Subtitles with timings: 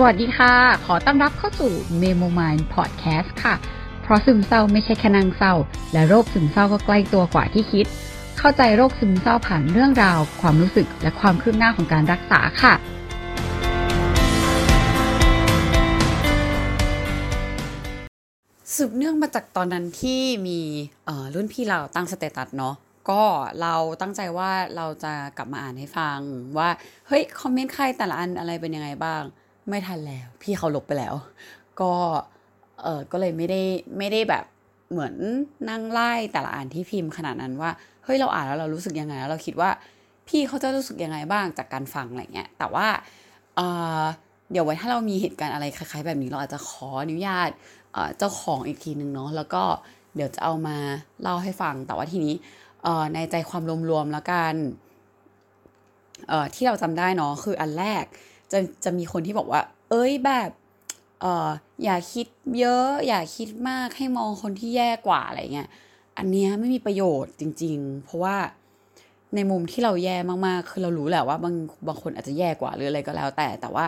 [0.00, 0.54] สวัสดีค่ะ
[0.86, 3.54] ขอต้อนรับเข้าสู่ Memo Mind Podcast ค่ะ
[4.02, 5.54] เพราะซึมเศร้าไม่ใช่แค่นางเศร้า
[5.92, 7.86] และโรคซึมเศร้าก็ใกล้ตัวกว่าที่คิด
[8.38, 12.74] เข้าใจโรคซึมเศร้าผ่านเรื่องราว ความรู้สึกและความคืบหน้าของการรักษาค่ะ
[18.74, 20.60] สืบเนื่องมาจากตอนนั้นที่มี
[21.34, 22.74] รุ่นพี่เราตั้งสเตตัสเนาะ
[23.10, 23.22] ก็
[23.60, 26.18] เราตั้งใจว่าเราจะกลับมาอ่านให้ฟัง
[26.58, 26.68] ว่า
[27.08, 29.24] เฮ้ย คอมเมนต์ใครแต่ละอันอะไรเป็นยังไงบ้าง
[29.68, 31.14] ไม่ทันแล้ว พี่เขาลบไปแล้ว
[31.80, 31.92] ก็
[32.82, 33.60] เออก็เลยไม่ได้
[33.98, 34.44] ไม่ได้แบบ
[34.90, 35.14] เหมือน
[35.70, 37.70] นั่งไล่แต่ละอ่านที่พิมพ์ขนาดนั้นว่า
[38.04, 39.70] เฮ้ยเราอ่านแล้วเรารู้สึกยังไงแล้วเราคิดว่า
[40.28, 42.86] พี่เขาจะรู้สึกยังไงบ้างจากการฟังอะไรเงี้ยแต่ว่า
[43.56, 43.60] เอ
[44.00, 44.02] อ
[44.52, 47.50] เดี๋ยวไว้ถ้าเรามีเหตุการณ์อะไรคล้ายๆ แบบนี้เราอาจจะขออนุญาต
[48.18, 49.62] เจ้าของอีกทีหนึ่งเนาะแล้วก็
[50.14, 50.76] เดี๋ยวจะเอามา
[51.22, 52.34] เล่าให้ฟัง แต่ว่าทีนี้
[53.14, 54.54] ในใจความรวมๆแล้วกัน
[56.54, 58.04] ที่เราจำได้เนาะคืออันแรก
[58.52, 59.60] จะจะมีคนที่บอกว่า
[59.90, 60.50] เอ้ยแบบ
[61.20, 61.48] เออ
[61.84, 62.26] อย่าคิด
[62.58, 65.68] เยอะ อย่าคิดมากให้มองคนที่แย่กว่าอะไรเงี้ย
[66.18, 68.36] อันเนี้ยไม่มีประโยชน์จริง ๆ เพราะว่า
[69.34, 71.54] ในมุมที่เราแย่มากๆ คือเรารู้แหละว่าบาง
[71.86, 73.84] บางคนอาจจะแย่กว่าหรืออะไรก็แล้ว แต่แต่ว่า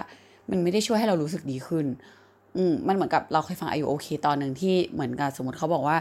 [0.50, 1.86] มันไม่ได้ช่วยให้เรารู้สึกดีขึ้น
[2.56, 5.96] อืมมันเหมือนกับเราเคยฟังอายุโอเคตอนหนึ่งที่เหมือนกับสมมติเขาบอกว่า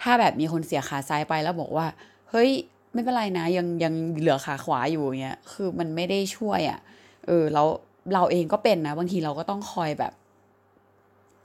[0.00, 1.86] ถ้าแบบมีคนเสียขาซ้ายไปแล้วบอกว่า
[2.30, 2.50] เฮ้ย
[2.92, 6.78] ไม่เป็นไรนะยังยังเหลือขาขวาอยู่เงี้ยคือมันไม่ได้ช่วยอะ่ะ
[7.26, 7.66] เออแล้ว
[8.14, 10.12] เราเองก็เป็นนะ บางทีเราก็ต้องคอยแบบ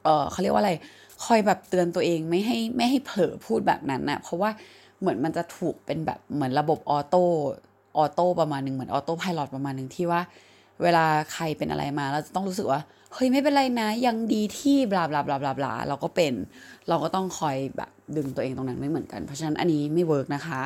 [0.03, 0.73] เออเขาเรียกว่าอะไร
[1.25, 4.49] คอยแบบเตือนตัวเองไม่ให้ไม่ให้เผลอพูดแบบนั้นนะเพราะว่า
[4.99, 10.21] เหมือนมันจะถูกเป็นแบบเหมือนระบบ auto auto ประมาณหนึ่งเหมือนออโต้พายロประมาณหนึ่งที่ว่า
[10.81, 12.79] เวลาใครเป็นอะไรมาเราจะต้องรู้สึกว่า
[13.13, 16.33] เฮ้ยไม่เป็นไรนะ ยังดีที่ blah blah blah blah blah เราก็เป็น
[16.89, 20.61] เราก็ต้องคอยแบบดึงตัวเองตรงนั้นไว้เหมือนกัน เพราะฉะนั้นอันนี้ไม่ work นะคะ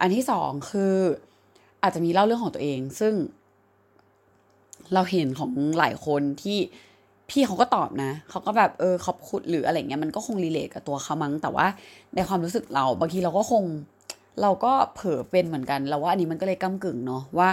[0.00, 0.94] อันที่สองคือ
[1.82, 3.12] อาจจะมีเล่าเรื่องของตัวเอง ซึ่ง
[4.94, 6.58] เราเห็นของหลายคนที่
[7.30, 11.66] พี่เขาก็ตอบนะเขาก็แบบเออขอบคุณหรืออะไรเงี้ยมันก็คง relate กับตัวเขามั้งแต่ว่า
[12.14, 13.64] ในความรู้สึกเราบางทีเราก็คง
[14.42, 17.48] เราก็เผลอเป็นเหมือนกันเราว่าอันนี้มันก็เลยก้ากึ่งเนาะว่า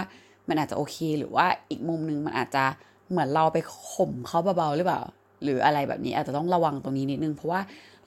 [0.48, 2.64] มันอาจจะโอเคหรือว่าอีกมุมนึงมันอาจจะ
[3.10, 3.58] เหมือนเราไป
[3.92, 5.00] ข่มเขาเบาๆหรือเปล่า
[5.42, 7.60] หรืออะไรแบบนี้อาจจะต้องระวังตรงนี้นิดนึงเพราะว่า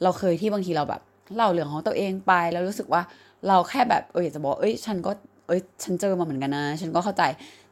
[0.04, 1.02] เราเคยที่บางทีเราแบบ
[1.36, 3.02] เล่าเรื่องของตัวเองไปแล้วรู้สึกว่า
[3.48, 5.12] เราแค่แบบเออจะบอกเอ้ยฉันก็
[5.48, 7.24] เอ้ยฉันเจอมาเหมือนกันนะ ฉันก็เข้าใจ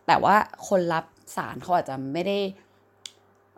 [0.08, 0.36] แต่ว่า
[0.68, 1.04] คนรับ
[1.36, 2.38] สารเขาอาจจะไม่ได้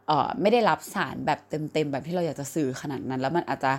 [0.08, 3.74] เอ่อไม่ได้รับสารแบบเต็มๆแบบที่เราอยากจะสื่อขนาดนั้น แล้วมันอาจจะ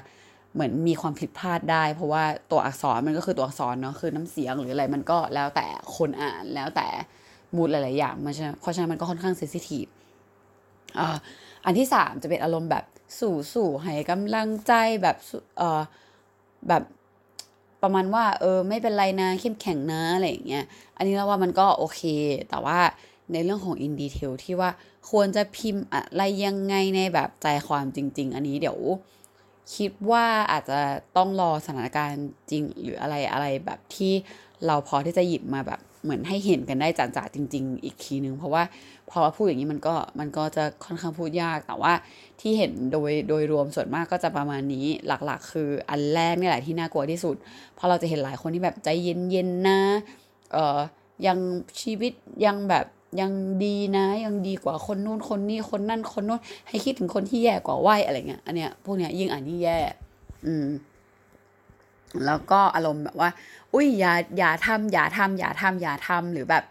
[0.54, 5.66] เหมือนมีความผิดพลาดได้ เพราะว่าตัวอักษรมันก็คือตัวอักษรเนาะคือน้ำเสียงหรืออะไรมันก็แล้วแต่
[5.96, 6.88] คนอ่านแล้วแต่
[7.56, 9.86] mood หลายๆอย่างมันเพราะฉะนั้นมันก็ค่อนข้าง sensitive
[11.64, 12.84] อันที่สามจะเป็นอารมณ์แบบ
[13.20, 14.72] สู้สู้ให้กำลังใจ
[15.02, 15.16] แบบ
[15.58, 15.82] เออ
[16.68, 16.82] แบบ
[17.82, 20.64] ประมาณว่า เออ ไม่เป็นไรนะเข้มแข็งนะอะไรอย่างเงี้ย
[20.96, 22.02] อันนี้เราว่ามันก็โอเค
[22.50, 22.78] แต่ว่า
[23.32, 24.70] ในเรื่องของ in detail ที่ว่า
[25.10, 28.78] ควรจะพิมพ์อะไรยังไงในแบบใจความจริง ๆ อันนี้เดี๋ยว
[29.76, 30.80] คิดว่าอาจจะ
[31.16, 34.12] ต้องรอสถานการณ์จริง หรืออะไรอะไรแบบที่
[34.66, 38.62] เราพอที่จะหยิบมาแบบเหมือนให้เห็นกันได้จ่าๆจริง ๆ อีกทีนึง เพราะว่า
[39.10, 41.92] พอพูดอย่างนี้มันก็มันก็จะค่อนข้างพูดยากแต่ว่า
[42.40, 47.36] ที่เห็นโดยโดยรวมส่วนมากก็จะประมาณนี้หลักๆ คืออันแรกนี่แหละที่น่ากลัวที่สุด
[47.74, 48.88] เพราะเราจะเห็นหลายคนที่แบบใจ
[49.30, 49.80] เย็นๆนะ
[50.52, 50.78] เออ
[51.26, 51.38] ยัง
[51.82, 52.12] ชีวิต
[52.46, 52.86] ยังแบบ
[53.20, 53.32] ยัง
[53.64, 59.78] ดีนะยังดีกว่าคนนู้นคนนี้คนนั่นคนนู้นให้คิดถึงคนที่แย่กว่าไหวอะไรเงี้ยอันเนี้ยพวกเนี้ยยิ่งอ่านยิ่งแย่
[60.46, 60.66] อืม
[62.26, 63.30] แล้วก็อารมณ์แบบว่า
[63.72, 66.64] อุ้ยอย่าอย่าทำอย่าทำอย่าทำอย่าทำหรือแบบ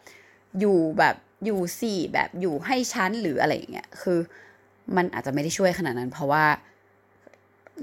[0.60, 1.16] อยู่แบบ
[1.46, 4.20] อยู่สี่แบบอยู่ให้ชั้นหรืออะไรเงี้ยคือ
[4.96, 6.46] มันอาจจะไม่ได้ช่วยขนาดนั้น เพราะว่า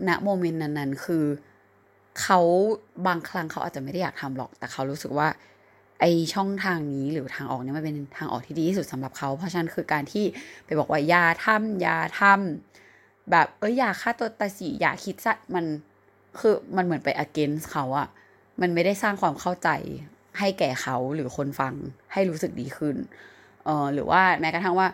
[0.08, 1.24] ณโมเมนต์นั้นๆ คือ
[2.20, 2.40] เขา
[3.06, 5.28] บางครั้งเขาอาจจะไม่ได้อยากทำหรอก แต่เขารู้สึกว่า
[6.00, 6.04] ไอ
[6.34, 10.24] ช่องทางนี้หรือทางออกเนี้มันเป็นทางออกที่ดีที่สุดสำหรับเขา เพราะฉะนั้นคือการที่
[10.64, 15.64] ไปบอกว่าอย่าทำอย่าทำแบบเอออย่าฆ่าตัวตายสิอย่าคิดซะมัน
[16.38, 18.08] คือมันเหมือนไป against เขาอะ
[18.60, 19.68] มันไม่ได้สร้างความเข้าใจ
[20.38, 21.74] ให้แก่เขาหรือคนฟัง
[22.12, 22.96] ให้รู้สึกดีขึ้น
[23.64, 24.88] เออหรือว่าแม้กระทั่งว่า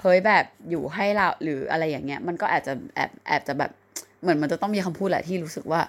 [0.00, 3.70] เฮ้ยแบบอยู่ให้เราหรืออะไรอย่างเงี้ย มันก็อาจจะแอบแอบจะแบบ
[4.22, 5.80] เหมือนมันจะต้องมีคำพูดแหละที่รู้สึกว่า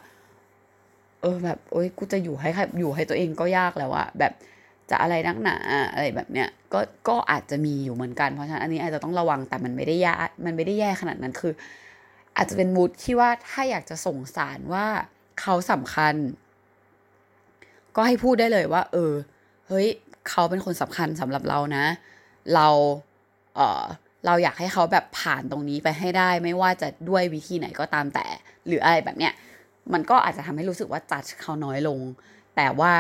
[1.22, 2.50] เออแบบโอ๊ยกูจะอยู่ให้
[2.80, 4.34] อยู่ให้ตัวเองก็ยากแล้วอะแบบ
[4.90, 5.56] จะอะไรนักหนา
[5.94, 10.14] อะไรแบบเนี้ยก็ก็อาจจะมีอยู่เหมือนกันเพราะฉะนั้นอันนี้อาจจะต้องระวังแต่มันไม่ได้ย่
[10.46, 11.54] มันไม่ได้แย่ขนาดนั้นคือ
[12.38, 14.86] อาจจะเป็นมูดที่ว่าถ้าอยากจะส่งสารว่า
[15.42, 16.16] เขาสำคัญ
[17.96, 19.14] ก็ให้พูดได้เลยว่า เออ
[19.68, 19.88] เฮ้ย
[20.30, 21.86] เขาเป็นคนสำคัญสำหรับเรานะ
[22.56, 22.68] เรา
[23.56, 23.84] เออ
[24.26, 28.26] เราอยากให้เขาแบบผ่านตรงนี้ไปให้ได้ ไม่ว่าจะด้วยวิธีไหนก็ตามแต่
[28.68, 29.34] หรืออะไรแบบเนี้ย
[29.94, 32.00] มันก็อาจจะทำให้รู้สึกว่าจัดเขาน้อยลง
[32.56, 32.94] แต่ว่า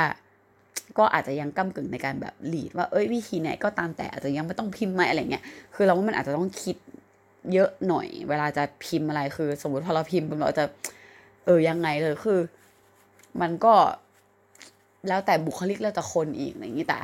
[0.97, 5.43] ก็อาจจะยังก้ากึ่งในการแบบหลีดว่าเอ้ยวิธีไหนก็ตามแต่อาจจะยังไม่ต้องพิมพ์ไหมอะไรเงี้ย
[5.75, 6.77] คือเราว่ามันอาจจะต้องคิด
[7.53, 10.65] เยอะหน่อย เวลาจะพิมพ์อะไรคือ สมมติพอเราพิมพ์เราจะ
[11.45, 12.39] เออยังไงเลยคือ
[13.41, 13.73] มันก็
[15.07, 16.97] แล้วแต่บุคลิกแล้วแต่คนอีกอย่างนี้แต่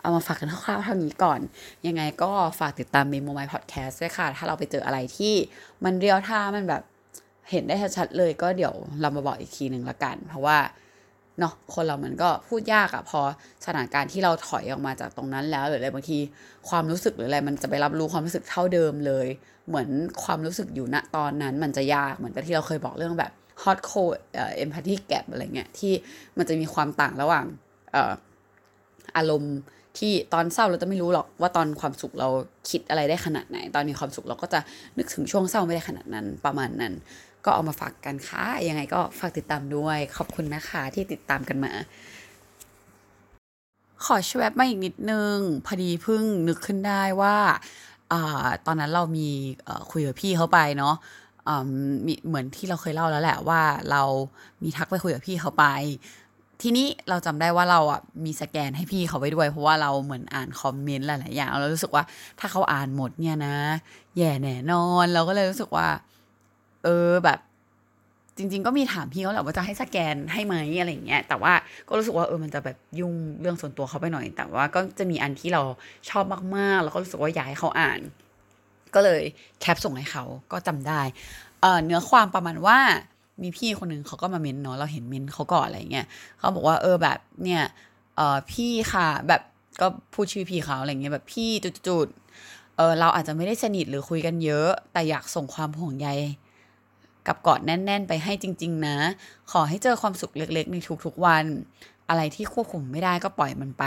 [0.00, 1.40] เอามาฝากกันคร่าวๆเท่านี้ก่อน
[1.86, 5.34] ยังไงก็ฝากติดตามเมโมไมพอดแคสต์ด้วยค่ะ ถ้าเราไปเจออะไรที่
[5.84, 6.82] มันเรียวท่ามันแบบ
[7.50, 10.58] เห็นได้ชัดๆเลยก็เดี๋ยวเรามาบอกอีกทีหนึ่งละกัน เพราะว่า
[11.38, 13.20] เนาะคนเรามันก็พูดยากอะพอ
[13.64, 16.18] สถานการณ์ที่เราถอยออกมาจากตรงนั้นแล้วหรืออะไรบางที
[16.68, 19.26] ความรู้สึกหรืออะไรมันจะไปรับรู้ความรู้สึกเท่าเดิมเลย
[19.68, 19.88] เหมือน
[20.24, 23.32] ความรู้สึกอยู่ณตอนนั้นมันจะยากเหมือนกับที่เราเคยบอกเรื่องแบบ
[23.62, 24.14] hot cold
[24.56, 25.92] เอ็มพัตตีแก p อะไรเงี้ยที่
[26.38, 27.46] มันจะมีความต่างระหว่าง
[29.16, 29.56] อารมณ์
[29.98, 32.28] ที่ตอนเศร้าเราจะไม่รู้หรอกว่าตอนความสุขเรา
[32.70, 34.60] คิดอะไรได้ขนาดไหน ตอนมีความสุขเราก็จะ
[34.98, 36.94] นึกถึงช่วงเศร้าไม่ได้ขนาดนั้นประมาณนั้น
[37.44, 41.72] ก็เอามาฝากกันค่ะยังไงก็ฝากติดตามด้วย ขอบคุณนะคะที่ติดตามกันมา
[44.04, 47.36] ขอชวบมาอีกนิดนึง พอดีเพิ่งนึกขึ้นได้ว่า
[48.12, 48.14] อ
[48.66, 49.28] ตอนนั้นเรามี
[49.90, 50.94] คุยกับพี่เขาไปเนาะ
[52.28, 54.02] เหมือนที่เราเคยเล่าแล้วแหละว่าเรา
[54.62, 55.64] มีทักไปคุยกับพี่เขาไป
[56.62, 62.04] ทีนี้เราจำได้ว่าเราอะมีสแกนให้พี่เขาไว้ด้วย เพราะว่าเราเหมือนอ่านคอมเมนต์หลายๆอย่างเรารู้สึกว่า
[62.40, 63.56] ถ้าเขาอ่านหมดเนี่ยนะ
[64.16, 65.88] แย่แน่นอน เราก็เลยรู้สึกว่า
[66.84, 67.38] เออแบบ
[68.36, 71.52] จริง ๆ ก็มีถามพี่เขาแหละว่าจะให้สแกนให้ไหมอะไรเงี้ยแต่ว่า
[71.88, 75.62] ก็รู้สึกว่าเออมันจะแบบยุ่งเรื่องส่วนตัวเขาไปหน่อย แต่ว่าก็จะมีอันที่เรา
[76.10, 76.24] ชอบ
[76.56, 78.00] มากๆ แล้วก็รู้สึกว่าอยากให้เขาอ่าน
[78.94, 79.22] ก็เลย
[79.60, 81.00] แคปส่งให้เขาก็จำได้
[81.60, 82.78] เเนื้อความประมาณว่า
[83.42, 86.06] มีพี่คนหนึ่งเขาก็มาเม้นเนาะเราเห็นเม้นเขาก่อนอะไรเงี้ย
[86.38, 87.62] เขาบอกว่าเออแบบเนี่ย
[88.16, 89.42] เออพี่ค่ะแบบ
[89.80, 96.08] ก็พูดชื่อพี่เขาอะไรเงี้ยแบบพี่จุดๆเออเราอาจจะไม่ได้สนิทหรือคุยกันเยอะ แต่อยากส่งความห่วงใย
[97.26, 98.96] กับกอดแน่น ๆ ไปให้จริง ๆ นะ
[99.50, 101.44] ขอให้เจอความสุขเล็ก ๆ ในทุกๆวัน
[102.10, 103.84] อะไรที่ควบคุมไม่ได้ก็ปล่อยมันไป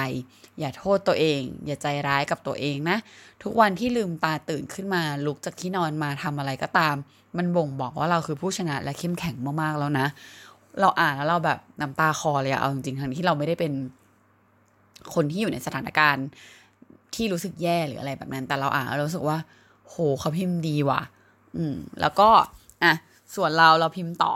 [0.59, 2.97] อย่าโทษตัวเอง อย่าใจร้ายกับตัวเองนะ
[3.43, 6.95] ทุกวันที่ลืมตาตื่นขึ้นมา ลุกจากที่นอนมาทำอะไรก็ตาม
[7.37, 10.07] มันบ่งบอกว่าเราคือผู้ชนะและเข้มแข็งมากๆแล้วนะ
[10.81, 13.73] เราอ่านแล้วเราแบบน้ำตาคอเลยอะเอาจริงๆทั้งที่เราไม่ได้เป็น
[15.13, 16.27] คนที่อยู่ในสถานการณ์
[17.15, 19.37] ที่รู้สึกแย่หรืออะไรแบบนั้น แต่เราอ่านแล้วเราสึกว่า
[19.89, 21.01] โหเขาพิมพ์ดีว่ะ
[21.57, 22.29] อืม แล้วก็
[22.83, 22.93] อะ
[23.35, 24.33] ส่วนเราเราพิมพ์ต่อ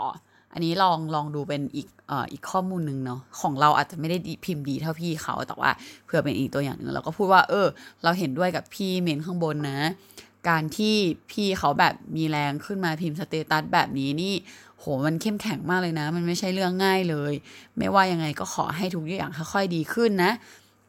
[0.58, 5.70] อันนี้ลองลองดูเป็นอีกเอ่ออีกข้อมูลหนึ่งเนาะของเราอาจจะไม่ได้พิมพ์ดีเท่าพี่เขาแต่ว่า
[6.06, 7.66] เพื่อเป็นอีกตัวอย่างหนึ่งเราก็พูดว่า เออ
[8.04, 9.78] เราเห็นด้วยกับพี่เมนข้างบนนะ
[10.48, 10.94] การที่
[11.30, 14.34] พี่เขาแบบมีแรงขึ้นมาพิมพ์สเตตัสแบบนี้นี่
[14.78, 17.32] โหมันเข้มแข็งมากเลยนะ มันไม่ใช่เรื่องง่ายเลย
[17.78, 20.32] ไม่ว่ายังไงก็ขอให้ทุกอย่างค่อยๆดีขึ้นนะ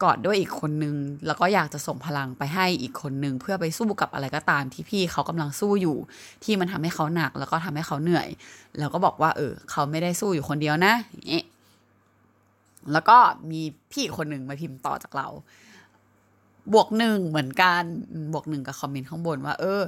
[0.04, 5.98] กอดด้วยอีกคนนึง แล้วก็อยากจะส่งพลังไปให้อีกคนนึง เพื่อไปสู้กับอะไรก็ตามที่พี่เขากำลังสู้อยู่
[6.44, 8.28] ที่มันทำให้เขาหนัก แล้วก็ทำให้เขาเหนื่อย
[8.80, 11.42] แล้วก็บอกว่า เออ เขาไม่ได้สู้อยู่คนเดียวนะอย่างนี้
[12.92, 13.18] แล้วก็
[13.52, 13.62] มี
[13.92, 15.28] พี่คนหนึ่งมาพิมพ์ต่อจากเรา
[16.74, 17.84] บวกหนึ่งเหมือนกัน
[18.34, 19.82] บวกหนึ่งกับคอมเมนต์ข้างบนว่า เออ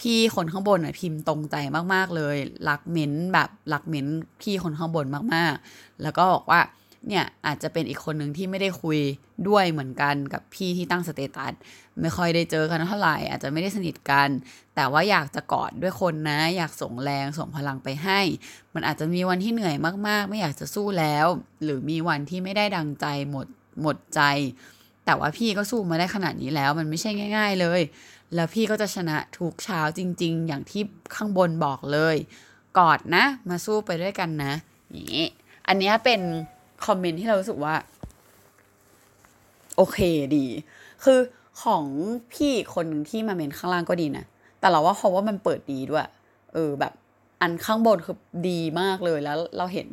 [0.00, 1.56] พี่คนข้างบนน่ะพิมพ์ตรงใจ
[1.94, 2.36] มาก ๆ เลย
[2.68, 4.06] รักเม้นแบบรักเม้น
[4.42, 6.60] พี่คนข้างบนมาก ๆ แล้วก็บอกว่า
[7.08, 8.98] เนี่ยอาจจะเป็นอีกคนหนึ่งที่ไม่ได้คุย
[9.48, 11.52] ด้วยเหมือนกันกับพี่ที่ตั้งสเตตัส
[12.00, 14.28] ไม่ค่อยได้เจอกันเท่าไหร่อาจจะไม่ได้สนิทกัน
[14.74, 18.20] แต่ว่าอยากจะกอดด้วยคนนะ อยากส่งแรงส่งพลังไปให้
[18.74, 19.76] มันอาจจะมีวันที่เหนื่อย
[20.08, 21.26] มากๆ ไม่อยากจะสู้แล้ว
[21.62, 23.46] หรือมีวันที่ไม่ได้ดังใจหมด
[23.82, 24.20] หมดใจ
[25.04, 27.80] แต่ว่าพี่ก็สู้มาได้ขนาดนี้แล้ว มันไม่ใช่ง่าย ๆเลย
[28.34, 30.82] แล้วพี่ก็จะชนะทุกเช้าจริง ๆ อย่างที่
[31.14, 32.16] ข้างบนบอกเลย
[32.78, 34.52] กอดนะ มาสู้ไปด้วยกันนะ
[34.94, 35.26] นี่
[35.68, 36.20] อันนี้เป็น
[36.86, 37.74] คอมเมนต์ที่เรารู้สึกว่า
[39.76, 39.98] โอเค
[40.36, 40.46] ดี
[41.04, 41.18] คือ
[41.62, 41.84] ของ
[42.32, 44.24] พี่คนหนึ่งที่มาเมนข้างล่างก็ดีนะ
[44.60, 46.06] แต่เราว่าเพราะว่ามันเปิดดีด้วย
[46.54, 46.92] เออแบบ
[47.40, 48.16] อันข้างบนคือ
[48.48, 49.88] ดีมากเลยแล้วเราเห็น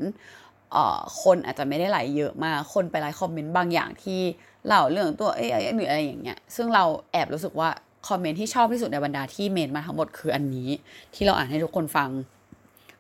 [1.24, 4.20] คนอาจจะไม่ได้ไหลเยอะมาก คนไปไลค์คอมเมนต์บางอย่างที่
[4.66, 7.70] เล่าเรื่องตัวเอ้ยหรืออะไรอย่างเงี้ย ซึ่งเราแอบรู้สึกว่า
[8.08, 10.70] คอมเมนต์ที่ชอบที่สุดในบรรดาที่เมนมาทั้งหมดคืออันนี้
[11.14, 12.10] ที่เราอ่านให้ทุกคนฟัง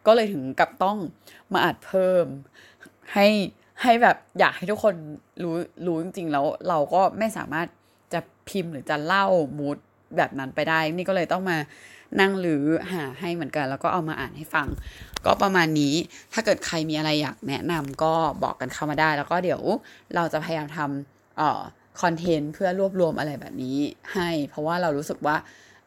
[0.05, 0.97] ก็เลยถึงกับต้อง
[1.53, 2.25] มาอัดเพิ่ม
[3.13, 3.27] ให้
[3.83, 4.95] ให้แบบอยากให้ทุกคน
[5.43, 7.67] รู้รู้จริงๆแล้วเราก็ไม่สามารถ
[8.13, 8.19] จะ
[8.49, 9.25] พิมพ์หรือจะเล่า
[9.57, 9.77] มูด
[10.17, 11.57] แบบนั้นไปได้ นี่ก็เลยต้องมา
[12.19, 14.67] นั่งหรือหาให้เหมือนกัน แล้วก็เอามาอ่านให้ฟัง
[15.25, 15.93] ก็ประมาณนี้
[16.33, 19.61] ถ้าเกิดใครมีอะไรอยากแนะนำก็บอกกันเข้ามาได้ แล้วก็เดี๋ยว
[20.15, 21.61] เราจะพยายามทำเอ่อ
[22.01, 23.77] คอนเทนต์เพื่อรวบรวมอะไรแบบนี้
[24.13, 25.35] ให้ เพราะว่าเรารู้สึกว่า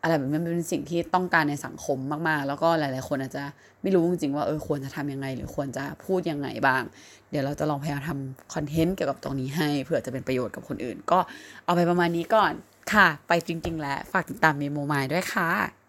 [0.05, 3.45] อะไรแบบนี้เป็นสิ่งที่ต้องการในสังคมมากๆ แล้วก็หลาย ๆ คนอาจจะ
[3.83, 6.83] ไม่รู้จริงๆว่าเออควรจะทำยังไง หรือควรจะพูดยังไงบ้าง
[7.31, 11.19] เดี๋ยวเราจะลองพยายามทำคอนเทนต์เกี่ยวกับตรงนี้ให้เผื่อจะเป็นประโยชน์กับคนอื่น ก็
[11.65, 12.53] เอาไปประมาณนี้ก่อน
[12.93, 15.84] ค่ะ ไปจริง ๆ แล้ว ฝากติดตามเมโมมายด้วยค่ะ